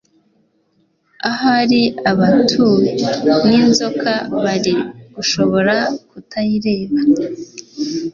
Ahari 1.29 1.81
abantue 2.11 2.91
n'inzoka 3.47 4.11
bari 4.43 4.73
gushobora 5.15 5.75
kutayireba, 6.09 6.97